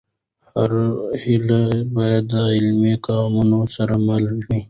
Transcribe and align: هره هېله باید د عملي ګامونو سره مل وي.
هره 0.49 0.85
هېله 1.21 1.61
باید 1.95 2.23
د 2.31 2.33
عملي 2.55 2.95
ګامونو 3.05 3.59
سره 3.75 3.95
مل 4.07 4.23
وي. 4.45 4.57